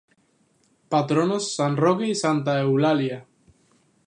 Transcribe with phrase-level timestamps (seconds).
[0.89, 3.27] Patronos: San Roque y Santa Eulalia.